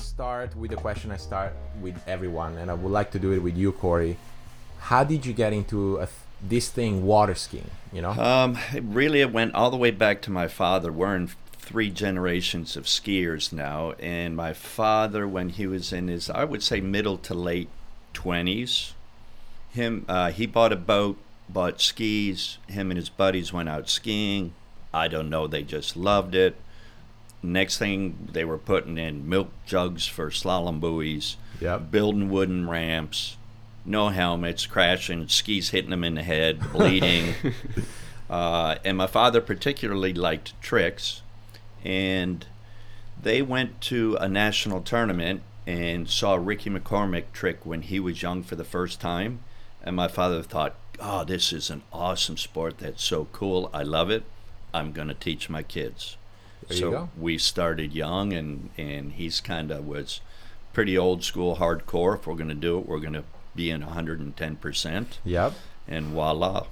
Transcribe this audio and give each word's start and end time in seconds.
start 0.00 0.56
with 0.56 0.70
the 0.70 0.76
question 0.76 1.10
I 1.10 1.16
start 1.16 1.54
with 1.80 1.96
everyone, 2.08 2.58
and 2.58 2.70
I 2.70 2.74
would 2.74 2.92
like 2.92 3.10
to 3.12 3.18
do 3.18 3.32
it 3.32 3.38
with 3.38 3.56
you, 3.56 3.72
Corey. 3.72 4.16
How 4.78 5.04
did 5.04 5.26
you 5.26 5.32
get 5.32 5.52
into 5.52 5.98
a, 5.98 6.08
this 6.42 6.68
thing, 6.68 7.04
water 7.04 7.34
skiing? 7.34 7.70
You 7.92 8.02
know, 8.02 8.10
Um, 8.12 8.58
really, 8.80 9.20
it 9.20 9.32
went 9.32 9.54
all 9.54 9.70
the 9.70 9.76
way 9.76 9.90
back 9.90 10.22
to 10.22 10.30
my 10.30 10.48
father. 10.48 10.90
We're 10.90 11.14
in 11.16 11.30
three 11.52 11.90
generations 11.90 12.76
of 12.76 12.84
skiers 12.86 13.52
now, 13.52 13.92
and 14.00 14.36
my 14.36 14.52
father, 14.52 15.28
when 15.28 15.50
he 15.50 15.66
was 15.66 15.92
in 15.92 16.08
his, 16.08 16.30
I 16.30 16.44
would 16.44 16.62
say, 16.62 16.80
middle 16.80 17.18
to 17.18 17.34
late 17.34 17.68
twenties, 18.12 18.94
him, 19.70 20.04
uh, 20.08 20.32
he 20.32 20.46
bought 20.46 20.72
a 20.72 20.76
boat, 20.76 21.16
bought 21.48 21.80
skis. 21.80 22.58
Him 22.66 22.90
and 22.90 22.98
his 22.98 23.08
buddies 23.08 23.52
went 23.52 23.68
out 23.68 23.88
skiing. 23.88 24.54
I 24.92 25.06
don't 25.06 25.30
know, 25.30 25.46
they 25.46 25.62
just 25.62 25.96
loved 25.96 26.34
it. 26.34 26.56
Next 27.42 27.78
thing, 27.78 28.28
they 28.32 28.44
were 28.44 28.58
putting 28.58 28.98
in 28.98 29.28
milk 29.28 29.50
jugs 29.66 30.06
for 30.06 30.30
slalom 30.30 30.80
buoys, 30.80 31.36
Yep. 31.60 31.90
building 31.90 32.28
wooden 32.30 32.68
ramps, 32.68 33.36
no 33.84 34.08
helmets, 34.08 34.66
crashing, 34.66 35.26
skis 35.28 35.70
hitting 35.70 35.90
them 35.90 36.04
in 36.04 36.14
the 36.16 36.22
head, 36.22 36.60
bleeding. 36.72 37.34
uh, 38.30 38.76
and 38.84 38.96
my 38.96 39.06
father 39.06 39.40
particularly 39.40 40.12
liked 40.12 40.60
tricks, 40.60 41.22
and 41.84 42.46
they 43.22 43.40
went 43.42 43.80
to 43.82 44.16
a 44.20 44.28
national 44.28 44.82
tournament 44.82 45.42
and 45.66 46.08
saw 46.10 46.34
Ricky 46.34 46.68
McCormick 46.70 47.32
trick 47.32 47.64
when 47.64 47.82
he 47.82 48.00
was 48.00 48.22
young 48.22 48.42
for 48.42 48.56
the 48.56 48.64
first 48.64 49.00
time. 49.00 49.40
And 49.82 49.96
my 49.96 50.08
father 50.08 50.42
thought, 50.42 50.74
oh, 50.98 51.24
this 51.24 51.52
is 51.52 51.70
an 51.70 51.82
awesome 51.92 52.36
sport. 52.36 52.78
That's 52.78 53.02
so 53.04 53.26
cool. 53.32 53.70
I 53.72 53.82
love 53.82 54.10
it. 54.10 54.24
I'm 54.74 54.92
going 54.92 55.08
to 55.08 55.14
teach 55.14 55.48
my 55.48 55.62
kids. 55.62 56.16
There 56.68 56.76
you 56.76 56.82
so 56.82 56.90
go. 56.90 57.08
we 57.16 57.38
started 57.38 57.92
young, 57.92 58.32
and, 58.32 58.70
and 58.76 59.12
he's 59.12 59.40
kind 59.40 59.70
of 59.70 59.86
was 59.86 60.20
pretty 60.72 60.96
old 60.96 61.24
school 61.24 61.56
hardcore. 61.56 62.16
If 62.16 62.26
we're 62.26 62.34
going 62.34 62.48
to 62.48 62.54
do 62.54 62.78
it, 62.78 62.86
we're 62.86 63.00
going 63.00 63.14
to 63.14 63.24
be 63.54 63.70
in 63.70 63.82
110%. 63.82 65.06
Yep. 65.24 65.52
And 65.88 66.06
voila. 66.06 66.66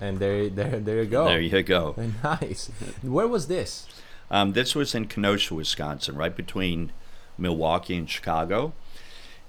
And 0.00 0.18
there, 0.18 0.48
there, 0.48 0.80
there 0.80 1.02
you 1.02 1.08
go. 1.08 1.24
There 1.24 1.40
you 1.40 1.62
go. 1.62 1.94
Nice. 2.22 2.70
Where 3.02 3.28
was 3.28 3.46
this? 3.48 3.86
Um, 4.30 4.52
this 4.52 4.74
was 4.74 4.94
in 4.94 5.06
Kenosha, 5.06 5.54
Wisconsin, 5.54 6.16
right 6.16 6.34
between 6.34 6.92
Milwaukee 7.36 7.96
and 7.96 8.08
Chicago. 8.08 8.72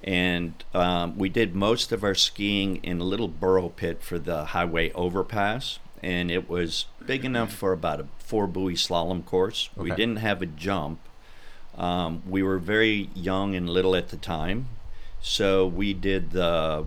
And 0.03 0.61
um, 0.73 1.17
we 1.17 1.29
did 1.29 1.55
most 1.55 1.91
of 1.93 2.03
our 2.03 2.15
skiing 2.15 2.77
in 2.77 2.99
a 2.99 3.05
little 3.05 3.29
borrow 3.29 3.69
pit 3.69 4.03
for 4.03 4.19
the 4.19 4.45
highway 4.45 4.91
overpass. 4.91 5.79
And 6.03 6.29
it 6.29 6.49
was 6.49 6.85
big 7.05 7.23
enough 7.23 7.53
for 7.53 7.71
about 7.71 8.01
a 8.01 8.07
four 8.19 8.45
buoy 8.45 8.75
slalom 8.75 9.25
course. 9.25 9.69
We 9.75 9.89
didn't 9.91 10.17
have 10.17 10.41
a 10.41 10.45
jump. 10.45 10.99
Um, 11.77 12.21
we 12.27 12.43
were 12.43 12.59
very 12.59 13.09
young 13.15 13.55
and 13.55 13.69
little 13.69 13.95
at 13.95 14.09
the 14.09 14.17
time. 14.17 14.67
So 15.21 15.65
we 15.65 15.93
did 15.93 16.31
the 16.31 16.85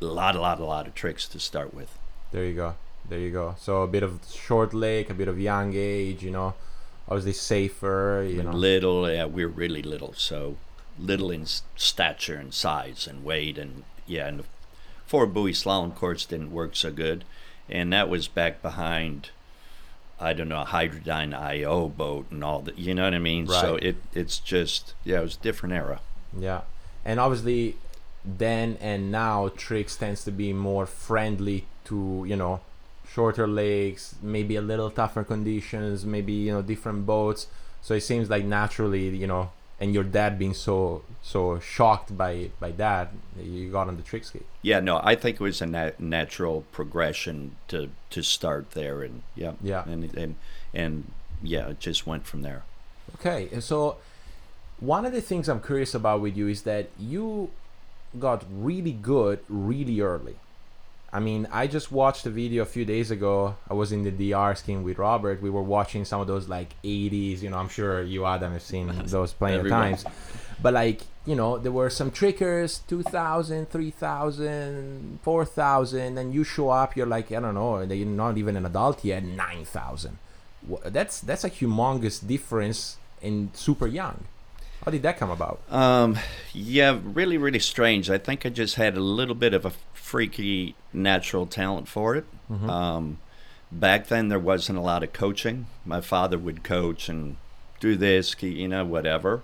a 0.00 0.04
lot, 0.04 0.34
a 0.34 0.40
lot, 0.40 0.58
a 0.60 0.64
lot 0.64 0.86
of 0.86 0.94
tricks 0.94 1.28
to 1.28 1.38
start 1.38 1.72
with. 1.72 1.96
There 2.32 2.44
you 2.44 2.54
go. 2.54 2.74
There 3.08 3.20
you 3.20 3.30
go. 3.30 3.54
So 3.58 3.82
a 3.82 3.86
bit 3.86 4.02
of 4.02 4.20
short 4.34 4.74
lake, 4.74 5.08
a 5.10 5.14
bit 5.14 5.28
of 5.28 5.38
young 5.40 5.72
age. 5.74 6.22
You 6.24 6.32
know, 6.32 6.54
obviously 7.08 7.32
safer. 7.32 8.26
You 8.28 8.42
know. 8.42 8.50
Little, 8.50 9.08
yeah, 9.10 9.26
we 9.26 9.44
were 9.44 9.52
really 9.52 9.82
little, 9.82 10.12
so 10.14 10.56
little 10.98 11.30
in 11.30 11.46
stature 11.76 12.36
and 12.36 12.52
size 12.52 13.06
and 13.06 13.24
weight, 13.24 13.58
and 13.58 13.84
yeah, 14.06 14.26
and 14.26 14.40
the 14.40 14.44
four 15.06 15.26
buoy 15.26 15.52
slalom 15.52 15.94
course 15.94 16.26
didn't 16.26 16.50
work 16.50 16.74
so 16.74 16.90
good, 16.90 17.24
and 17.68 17.92
that 17.92 18.08
was 18.08 18.28
back 18.28 18.62
behind, 18.62 19.30
I 20.20 20.32
don't 20.32 20.48
know, 20.48 20.62
a 20.62 20.66
Hydrodyne 20.66 21.34
IO 21.34 21.88
boat 21.88 22.26
and 22.30 22.42
all 22.44 22.60
that. 22.60 22.78
You 22.78 22.94
know 22.94 23.04
what 23.04 23.14
I 23.14 23.18
mean? 23.18 23.46
Right. 23.46 23.60
So 23.60 23.76
it 23.76 23.96
it's 24.14 24.38
just 24.38 24.94
yeah, 25.04 25.20
it 25.20 25.22
was 25.22 25.36
a 25.36 25.40
different 25.40 25.74
era. 25.74 26.00
Yeah, 26.36 26.62
and 27.04 27.18
obviously, 27.20 27.76
then 28.24 28.76
and 28.80 29.10
now 29.10 29.48
tricks 29.56 29.96
tends 29.96 30.24
to 30.24 30.30
be 30.30 30.52
more 30.52 30.86
friendly 30.86 31.66
to 31.86 32.24
you 32.26 32.36
know 32.36 32.60
shorter 33.08 33.46
lakes, 33.46 34.14
maybe 34.20 34.56
a 34.56 34.60
little 34.60 34.90
tougher 34.90 35.24
conditions, 35.24 36.04
maybe 36.04 36.32
you 36.32 36.52
know 36.52 36.62
different 36.62 37.06
boats. 37.06 37.46
So 37.82 37.94
it 37.94 38.02
seems 38.02 38.28
like 38.28 38.44
naturally, 38.44 39.08
you 39.08 39.26
know, 39.26 39.50
and 39.78 39.92
your 39.94 40.04
dad 40.04 40.38
being 40.38 40.54
so 40.54 41.02
so 41.22 41.58
shocked 41.60 42.16
by 42.16 42.50
by 42.60 42.70
that, 42.72 43.10
you 43.40 43.70
got 43.70 43.88
on 43.88 43.96
the 43.96 44.02
trick 44.02 44.24
ski. 44.24 44.40
Yeah, 44.62 44.80
no, 44.80 45.00
I 45.02 45.14
think 45.14 45.36
it 45.36 45.40
was 45.42 45.60
a 45.62 45.66
nat- 45.66 46.00
natural 46.00 46.64
progression 46.72 47.56
to 47.68 47.90
to 48.10 48.22
start 48.22 48.70
there, 48.72 49.02
and 49.02 49.22
yeah, 49.34 49.52
Yeah. 49.62 49.84
and 49.86 50.04
and 50.16 50.34
and 50.74 51.10
yeah, 51.42 51.68
it 51.68 51.80
just 51.80 52.06
went 52.06 52.26
from 52.26 52.42
there. 52.42 52.62
Okay, 53.16 53.48
and 53.52 53.62
so 53.62 53.96
one 54.80 55.04
of 55.06 55.12
the 55.12 55.20
things 55.20 55.48
I'm 55.48 55.60
curious 55.60 55.94
about 55.94 56.20
with 56.20 56.36
you 56.36 56.48
is 56.48 56.62
that 56.62 56.88
you 56.98 57.50
got 58.18 58.44
really 58.50 58.92
good 58.92 59.40
really 59.48 60.00
early. 60.00 60.36
I 61.12 61.20
mean, 61.20 61.46
I 61.52 61.66
just 61.66 61.92
watched 61.92 62.26
a 62.26 62.30
video 62.30 62.62
a 62.62 62.66
few 62.66 62.84
days 62.84 63.10
ago. 63.10 63.56
I 63.70 63.74
was 63.74 63.92
in 63.92 64.02
the 64.02 64.10
DR 64.10 64.56
skiing 64.56 64.82
with 64.82 64.98
Robert. 64.98 65.40
We 65.40 65.50
were 65.50 65.62
watching 65.62 66.04
some 66.04 66.20
of 66.20 66.26
those 66.26 66.48
like 66.48 66.74
80s, 66.82 67.42
you 67.42 67.50
know, 67.50 67.58
I'm 67.58 67.68
sure 67.68 68.02
you 68.02 68.26
Adam 68.26 68.52
have 68.52 68.62
seen 68.62 68.92
those 69.06 69.32
plenty 69.32 69.58
of 69.58 69.68
times. 69.68 70.04
But 70.60 70.74
like, 70.74 71.02
you 71.24 71.36
know, 71.36 71.58
there 71.58 71.72
were 71.72 71.90
some 71.90 72.10
trickers, 72.10 72.80
2000, 72.88 73.70
3000, 73.70 75.20
4000 75.22 76.18
and 76.18 76.34
you 76.34 76.44
show 76.44 76.70
up, 76.70 76.96
you're 76.96 77.06
like, 77.06 77.30
I 77.30 77.40
don't 77.40 77.54
know, 77.54 77.80
you're 77.82 78.06
not 78.06 78.36
even 78.36 78.56
an 78.56 78.66
adult 78.66 79.04
yet, 79.04 79.22
9000. 79.24 80.18
That's 80.84 81.20
that's 81.20 81.44
a 81.44 81.50
humongous 81.50 82.26
difference 82.26 82.96
in 83.22 83.50
super 83.54 83.86
young. 83.86 84.24
How 84.86 84.92
did 84.92 85.02
that 85.02 85.18
come 85.18 85.30
about? 85.30 85.60
Um, 85.68 86.16
yeah, 86.52 87.00
really, 87.02 87.36
really 87.38 87.58
strange. 87.58 88.08
I 88.08 88.18
think 88.18 88.46
I 88.46 88.50
just 88.50 88.76
had 88.76 88.96
a 88.96 89.00
little 89.00 89.34
bit 89.34 89.52
of 89.52 89.66
a 89.66 89.72
freaky 89.92 90.76
natural 90.92 91.44
talent 91.44 91.88
for 91.88 92.14
it. 92.14 92.24
Um, 92.70 93.18
back 93.72 94.06
then, 94.06 94.28
there 94.28 94.38
wasn't 94.38 94.78
a 94.78 94.82
lot 94.82 95.02
of 95.02 95.12
coaching. 95.12 95.66
My 95.84 96.00
father 96.00 96.38
would 96.38 96.62
coach 96.62 97.08
and 97.08 97.36
do 97.80 97.96
this, 97.96 98.40
you 98.40 98.68
know, 98.68 98.84
whatever. 98.84 99.42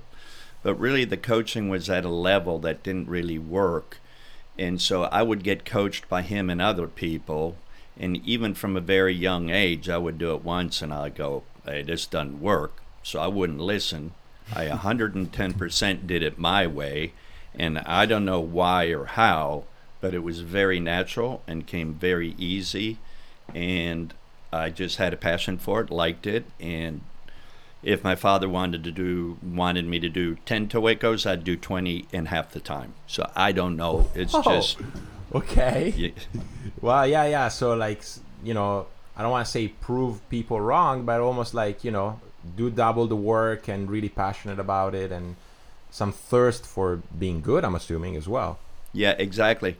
But 0.62 0.76
really, 0.76 1.04
the 1.04 1.16
coaching 1.16 1.68
was 1.68 1.90
at 1.90 2.04
a 2.04 2.08
level 2.08 2.60
that 2.60 2.84
didn't 2.84 3.08
really 3.08 3.40
work. 3.40 3.98
And 4.56 4.80
so 4.80 5.04
I 5.06 5.24
would 5.24 5.42
get 5.42 5.64
coached 5.64 6.08
by 6.08 6.22
him 6.22 6.50
and 6.50 6.62
other 6.62 6.86
people. 6.86 7.56
And 7.98 8.18
even 8.18 8.54
from 8.54 8.76
a 8.76 8.80
very 8.80 9.12
young 9.12 9.50
age, 9.50 9.88
I 9.88 9.98
would 9.98 10.18
do 10.18 10.34
it 10.36 10.44
once 10.44 10.82
and 10.82 10.94
I'd 10.94 11.16
go, 11.16 11.42
hey, 11.64 11.82
this 11.82 12.06
doesn't 12.06 12.40
work. 12.40 12.80
So 13.02 13.18
I 13.18 13.26
wouldn't 13.26 13.58
listen. 13.58 14.12
I 14.54 14.66
110% 14.66 16.06
did 16.06 16.22
it 16.22 16.38
my 16.38 16.66
way. 16.66 17.12
And 17.54 17.78
I 17.80 18.06
don't 18.06 18.24
know 18.24 18.40
why 18.40 18.84
or 18.86 19.04
how, 19.04 19.64
but 20.00 20.14
it 20.14 20.20
was 20.22 20.40
very 20.40 20.80
natural 20.80 21.42
and 21.46 21.66
came 21.66 21.94
very 21.94 22.34
easy. 22.38 22.98
And 23.54 24.14
I 24.52 24.70
just 24.70 24.96
had 24.96 25.12
a 25.12 25.16
passion 25.18 25.58
for 25.58 25.80
it, 25.82 25.90
liked 25.90 26.26
it. 26.26 26.44
And 26.60 27.02
if 27.82 28.02
my 28.04 28.14
father 28.14 28.48
wanted 28.48 28.84
to 28.84 28.90
do 28.92 29.38
wanted 29.42 29.86
me 29.86 29.98
to 30.00 30.08
do 30.08 30.36
10 30.46 30.68
Toecos, 30.68 31.26
I'd 31.28 31.44
do 31.44 31.56
20 31.56 32.06
in 32.12 32.26
half 32.26 32.52
the 32.52 32.60
time. 32.60 32.94
So 33.06 33.30
I 33.34 33.52
don't 33.52 33.76
know. 33.76 34.10
It's 34.14 34.34
Oh. 34.34 34.42
just 34.42 34.78
Okay. 35.34 35.92
y- 35.98 36.40
Well, 36.80 37.06
yeah, 37.06 37.24
yeah. 37.26 37.48
So 37.48 37.74
like, 37.74 38.02
you 38.42 38.54
know, 38.54 38.86
I 39.16 39.22
don't 39.22 39.30
want 39.30 39.44
to 39.46 39.50
say 39.50 39.68
prove 39.68 40.26
people 40.30 40.60
wrong, 40.60 41.04
but 41.04 41.20
almost 41.20 41.54
like 41.54 41.84
you 41.84 41.90
know, 41.90 42.20
do 42.56 42.70
double 42.70 43.06
the 43.06 43.16
work 43.16 43.68
and 43.68 43.90
really 43.90 44.08
passionate 44.08 44.58
about 44.58 44.94
it 44.94 45.12
and 45.12 45.36
some 45.90 46.12
thirst 46.12 46.66
for 46.66 47.02
being 47.18 47.40
good. 47.40 47.64
I'm 47.64 47.74
assuming 47.74 48.16
as 48.16 48.26
well. 48.28 48.58
Yeah, 48.92 49.14
exactly. 49.18 49.76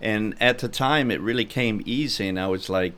And 0.00 0.34
at 0.40 0.58
the 0.58 0.68
time, 0.68 1.10
it 1.10 1.20
really 1.20 1.44
came 1.44 1.82
easy, 1.86 2.28
and 2.28 2.38
I 2.38 2.48
was 2.48 2.68
like, 2.68 2.92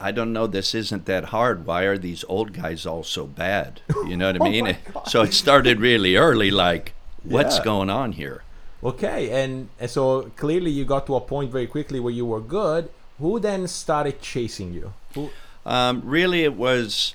I 0.00 0.10
don't 0.10 0.32
know, 0.32 0.46
this 0.46 0.74
isn't 0.74 1.06
that 1.06 1.26
hard. 1.26 1.66
Why 1.66 1.82
are 1.84 1.98
these 1.98 2.24
old 2.28 2.52
guys 2.52 2.86
all 2.86 3.04
so 3.04 3.26
bad? 3.26 3.80
You 4.06 4.16
know 4.16 4.26
what 4.32 4.36
I 4.36 4.38
Oh 4.46 4.50
mean? 4.50 4.64
my 4.64 4.76
so 5.06 5.22
it 5.22 5.32
started 5.34 5.80
really 5.80 6.16
early, 6.16 6.50
like, 6.50 6.92
what's 7.22 7.58
Yeah. 7.58 7.64
going 7.64 7.90
on 7.90 8.12
here? 8.12 8.42
Okay, 8.82 9.30
and, 9.30 9.68
and 9.78 9.88
so 9.90 10.30
clearly 10.36 10.70
you 10.72 10.84
got 10.84 11.06
to 11.06 11.14
a 11.14 11.20
point 11.20 11.52
very 11.52 11.68
quickly 11.68 12.00
where 12.00 12.12
you 12.12 12.26
were 12.26 12.40
good. 12.40 12.90
Who 13.18 13.38
then 13.38 13.68
started 13.68 14.20
chasing 14.20 14.72
you? 14.74 14.92
Who? 15.14 15.30
Um, 15.64 16.02
really, 16.04 16.42
it 16.42 16.54
was. 16.56 17.14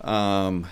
Um, 0.00 0.66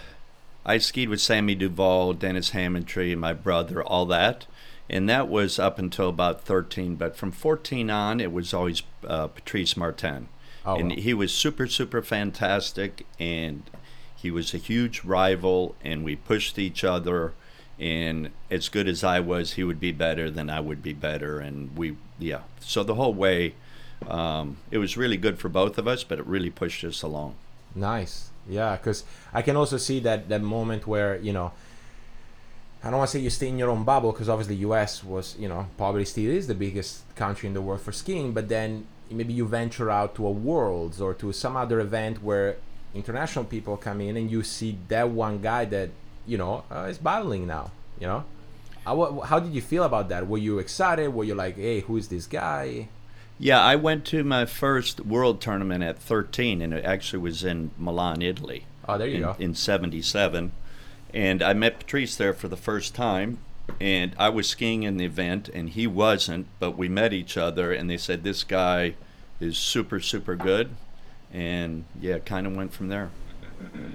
I 0.64 0.78
skied 0.78 1.08
with 1.08 1.20
Sammy 1.20 1.54
Duvall, 1.54 2.12
Dennis 2.12 2.50
Hammondtree, 2.50 3.16
my 3.16 3.32
brother, 3.32 3.82
all 3.82 4.06
that. 4.06 4.46
And 4.88 5.08
that 5.08 5.28
was 5.28 5.58
up 5.58 5.78
until 5.78 6.08
about 6.08 6.42
13. 6.42 6.96
But 6.96 7.16
from 7.16 7.32
14 7.32 7.90
on, 7.90 8.20
it 8.20 8.32
was 8.32 8.54
always 8.54 8.82
uh, 9.06 9.28
Patrice 9.28 9.76
Martin. 9.76 10.28
Oh, 10.64 10.76
and 10.76 10.90
wow. 10.90 10.96
he 10.96 11.14
was 11.14 11.32
super, 11.32 11.66
super 11.66 12.02
fantastic. 12.02 13.06
And 13.18 13.62
he 14.16 14.30
was 14.30 14.54
a 14.54 14.58
huge 14.58 15.04
rival. 15.04 15.74
And 15.84 16.04
we 16.04 16.16
pushed 16.16 16.58
each 16.58 16.84
other. 16.84 17.32
And 17.78 18.30
as 18.50 18.68
good 18.68 18.88
as 18.88 19.04
I 19.04 19.20
was, 19.20 19.52
he 19.52 19.64
would 19.64 19.80
be 19.80 19.92
better 19.92 20.30
than 20.30 20.50
I 20.50 20.60
would 20.60 20.82
be 20.82 20.92
better. 20.92 21.38
And 21.38 21.76
we, 21.76 21.96
yeah. 22.18 22.42
So 22.60 22.82
the 22.82 22.94
whole 22.94 23.14
way, 23.14 23.54
um, 24.08 24.56
it 24.70 24.78
was 24.78 24.96
really 24.96 25.16
good 25.16 25.38
for 25.38 25.48
both 25.48 25.78
of 25.78 25.86
us, 25.86 26.04
but 26.04 26.18
it 26.18 26.26
really 26.26 26.50
pushed 26.50 26.84
us 26.84 27.02
along. 27.02 27.34
Nice. 27.74 28.30
Yeah, 28.48 28.76
because 28.76 29.04
I 29.32 29.42
can 29.42 29.56
also 29.56 29.76
see 29.76 30.00
that 30.00 30.28
that 30.28 30.42
moment 30.42 30.86
where 30.86 31.16
you 31.16 31.32
know, 31.32 31.52
I 32.82 32.90
don't 32.90 32.98
want 32.98 33.10
to 33.10 33.16
say 33.18 33.22
you 33.22 33.30
stay 33.30 33.48
in 33.48 33.58
your 33.58 33.70
own 33.70 33.84
bubble 33.84 34.12
because 34.12 34.28
obviously 34.28 34.56
U.S. 34.56 35.02
was, 35.02 35.36
you 35.38 35.48
know, 35.48 35.66
probably 35.76 36.04
still 36.04 36.30
is 36.30 36.46
the 36.46 36.54
biggest 36.54 37.02
country 37.16 37.48
in 37.48 37.54
the 37.54 37.62
world 37.62 37.80
for 37.80 37.92
skiing. 37.92 38.32
But 38.32 38.48
then 38.48 38.86
maybe 39.10 39.32
you 39.32 39.46
venture 39.46 39.90
out 39.90 40.14
to 40.16 40.26
a 40.26 40.30
Worlds 40.30 41.00
or 41.00 41.14
to 41.14 41.32
some 41.32 41.56
other 41.56 41.80
event 41.80 42.22
where 42.22 42.56
international 42.94 43.44
people 43.44 43.76
come 43.76 44.00
in 44.00 44.16
and 44.16 44.30
you 44.30 44.42
see 44.42 44.78
that 44.88 45.10
one 45.10 45.40
guy 45.40 45.64
that 45.66 45.90
you 46.26 46.38
know 46.38 46.64
uh, 46.70 46.86
is 46.88 46.98
battling 46.98 47.46
now. 47.46 47.70
You 47.98 48.06
know, 48.06 48.24
how, 48.84 49.20
how 49.20 49.40
did 49.40 49.52
you 49.52 49.62
feel 49.62 49.82
about 49.82 50.08
that? 50.10 50.28
Were 50.28 50.38
you 50.38 50.58
excited? 50.58 51.08
Were 51.08 51.24
you 51.24 51.34
like, 51.34 51.56
hey, 51.56 51.80
who 51.80 51.96
is 51.96 52.08
this 52.08 52.26
guy? 52.26 52.88
Yeah, 53.38 53.60
I 53.60 53.76
went 53.76 54.04
to 54.06 54.24
my 54.24 54.46
first 54.46 55.00
world 55.00 55.40
tournament 55.40 55.84
at 55.84 55.98
13, 55.98 56.62
and 56.62 56.72
it 56.72 56.84
actually 56.84 57.18
was 57.18 57.44
in 57.44 57.70
Milan, 57.76 58.22
Italy. 58.22 58.66
Oh, 58.88 58.96
there 58.96 59.06
you 59.06 59.16
in, 59.16 59.22
go. 59.22 59.36
In 59.38 59.54
77. 59.54 60.52
And 61.12 61.42
I 61.42 61.52
met 61.52 61.78
Patrice 61.78 62.16
there 62.16 62.32
for 62.32 62.48
the 62.48 62.56
first 62.56 62.94
time. 62.94 63.38
And 63.80 64.14
I 64.16 64.28
was 64.28 64.48
skiing 64.48 64.84
in 64.84 64.96
the 64.96 65.04
event, 65.04 65.48
and 65.52 65.70
he 65.70 65.86
wasn't, 65.86 66.46
but 66.60 66.78
we 66.78 66.88
met 66.88 67.12
each 67.12 67.36
other, 67.36 67.72
and 67.72 67.90
they 67.90 67.96
said, 67.96 68.22
This 68.22 68.44
guy 68.44 68.94
is 69.40 69.58
super, 69.58 69.98
super 69.98 70.36
good. 70.36 70.70
And 71.32 71.84
yeah, 72.00 72.18
kind 72.20 72.46
of 72.46 72.54
went 72.54 72.72
from 72.72 72.88
there. 72.88 73.10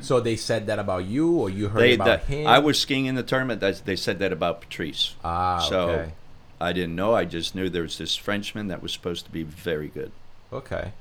So 0.01 0.19
they 0.19 0.35
said 0.35 0.67
that 0.67 0.77
about 0.77 1.05
you, 1.05 1.31
or 1.37 1.49
you 1.49 1.69
heard 1.69 1.81
They, 1.81 1.93
about 1.93 2.27
the- 2.27 2.35
him? 2.35 2.47
I 2.47 2.59
was 2.59 2.79
skiing 2.79 3.05
in 3.05 3.15
the 3.15 3.23
tournament. 3.23 3.61
They 3.85 3.95
said 3.95 4.19
that 4.19 4.33
about 4.33 4.61
Patrice. 4.61 5.15
Ah, 5.23 5.59
so 5.59 5.89
okay. 5.89 6.11
I 6.61 6.73
didn't 6.73 6.95
know. 6.95 7.15
I 7.15 7.25
just 7.25 7.55
knew 7.55 7.69
there 7.69 7.81
was 7.81 7.97
this 7.97 8.15
Frenchman 8.15 8.67
that 8.67 8.81
was 8.81 8.93
supposed 8.93 9.25
to 9.25 9.31
be 9.31 9.43
very 9.43 9.87
good. 9.87 10.11
Okay, 10.53 10.93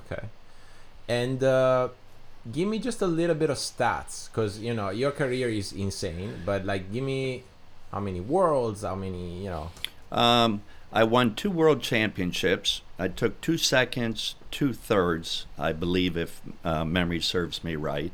okay. 0.00 0.24
And 1.08 1.44
uh, 1.44 1.88
give 2.50 2.66
me 2.68 2.78
just 2.78 3.02
a 3.02 3.06
little 3.06 3.36
bit 3.36 3.50
of 3.50 3.58
stats, 3.58 4.30
because 4.30 4.58
you 4.60 4.72
know 4.72 4.90
your 4.90 5.10
career 5.10 5.48
is 5.48 5.72
insane. 5.72 6.42
But 6.46 6.64
like, 6.64 6.92
give 6.92 7.04
me 7.04 7.44
how 7.92 8.00
many 8.00 8.20
worlds, 8.20 8.82
how 8.82 8.94
many, 8.94 9.44
you 9.44 9.50
know. 9.50 9.70
Um, 10.10 10.62
I 10.92 11.04
won 11.04 11.34
two 11.34 11.50
world 11.50 11.82
championships. 11.82 12.80
I 12.98 13.08
took 13.08 13.40
two 13.40 13.58
seconds, 13.58 14.36
two 14.50 14.72
thirds, 14.72 15.46
I 15.58 15.72
believe, 15.72 16.16
if 16.16 16.40
uh, 16.64 16.84
memory 16.84 17.20
serves 17.20 17.62
me 17.62 17.76
right. 17.76 18.12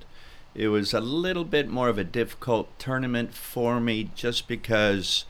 It 0.54 0.69
was 0.69 0.92
a 0.92 1.00
little 1.00 1.44
bit 1.44 1.69
more 1.69 1.88
of 1.88 1.98
a 1.98 2.04
difficult 2.04 2.76
tournament 2.78 3.34
for 3.34 3.81
me 3.81 4.10
just 4.16 4.48
because 4.48 5.25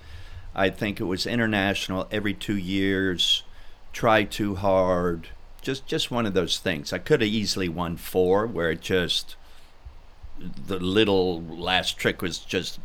I 0.55 0.70
think 0.70 1.00
it 1.00 1.05
was 1.05 1.26
international 1.26 2.08
every 2.11 2.35
two 2.35 2.56
years, 2.56 3.44
try 3.93 4.25
too 4.25 4.56
hard. 4.56 5.29
Just, 5.62 5.87
just 5.87 6.11
one 6.11 6.26
of 6.26 6.35
those 6.35 6.58
things. 6.58 6.93
I 6.93 6.99
could 6.99 7.20
have 7.20 7.31
easily 7.31 7.69
won 7.69 7.97
four, 7.97 8.47
where 8.47 8.70
it 8.70 8.81
just 8.81 9.37
the 10.67 10.79
little 10.79 11.43
last 11.43 11.99
trick 11.99 12.23
was 12.23 12.38
just 12.38 12.81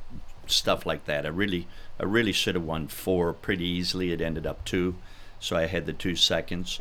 stuff 0.48 0.86
like 0.86 1.06
that. 1.06 1.26
I 1.26 1.30
really, 1.30 1.68
I 2.00 2.04
really 2.04 2.34
should 2.34 2.56
have 2.56 2.64
won 2.64 2.88
four 2.88 3.34
pretty 3.34 3.66
easily. 3.66 4.12
It 4.12 4.22
ended 4.22 4.46
up 4.46 4.66
two, 4.66 4.96
so 5.40 5.56
I 5.56 5.68
had 5.68 5.86
the 5.86 5.94
two 5.94 6.16
seconds. 6.16 6.80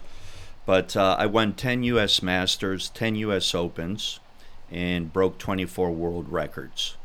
But 0.66 0.96
uh, 0.96 1.16
I 1.18 1.26
won 1.26 1.54
10 1.54 1.82
U.S. 1.84 2.22
Masters, 2.22 2.88
10 2.90 3.16
U.S. 3.16 3.54
Opens, 3.54 4.20
and 4.70 5.12
broke 5.12 5.38
24 5.38 5.90
world 5.92 6.28
records. 6.30 6.96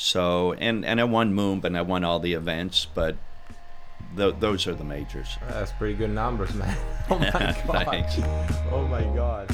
So, 0.00 0.52
and 0.52 0.84
and 0.84 1.00
I 1.00 1.04
won 1.04 1.34
Moon, 1.34 1.60
and 1.64 1.76
I 1.76 1.82
won 1.82 2.04
all 2.04 2.20
the 2.20 2.34
events, 2.34 2.86
but 2.94 3.16
th- 4.16 4.36
those 4.38 4.68
are 4.68 4.74
the 4.74 4.84
majors. 4.84 5.36
That's 5.48 5.72
pretty 5.72 5.94
good 5.94 6.10
numbers, 6.10 6.54
man. 6.54 6.76
Oh, 7.10 7.14
oh 7.14 7.18
my 7.18 7.28
god. 7.30 7.86
Thanks. 7.86 8.18
Oh 8.70 8.86
my 8.86 9.02
god. 9.02 9.48